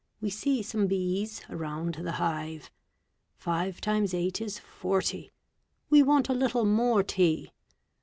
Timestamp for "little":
6.33-6.65